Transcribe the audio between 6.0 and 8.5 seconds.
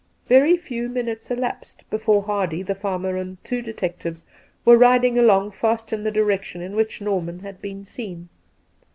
the direction in which Norman had been seen.